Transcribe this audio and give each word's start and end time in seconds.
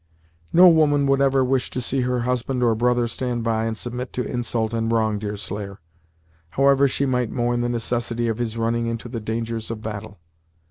"No 0.51 0.67
woman 0.67 1.05
would 1.05 1.21
ever 1.21 1.45
wish 1.45 1.69
to 1.69 1.79
see 1.79 2.01
her 2.01 2.21
husband 2.21 2.63
or 2.63 2.73
brother 2.73 3.05
stand 3.05 3.43
by 3.43 3.65
and 3.65 3.77
submit 3.77 4.11
to 4.13 4.23
insult 4.25 4.73
and 4.73 4.91
wrong, 4.91 5.19
Deerslayer, 5.19 5.79
however 6.49 6.87
she 6.87 7.05
might 7.05 7.29
mourn 7.29 7.61
the 7.61 7.69
necessity 7.69 8.27
of 8.27 8.39
his 8.39 8.57
running 8.57 8.87
into 8.87 9.07
the 9.07 9.19
dangers 9.21 9.69
of 9.69 9.83
battle. 9.83 10.19